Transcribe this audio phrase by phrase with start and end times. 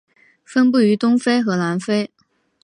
[0.43, 2.09] 分布于东非和南非。